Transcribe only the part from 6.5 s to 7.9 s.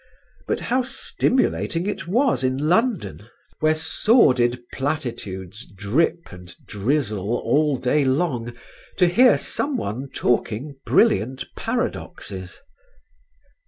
drizzle all